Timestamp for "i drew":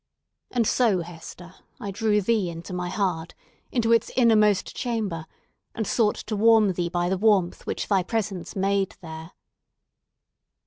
1.79-2.21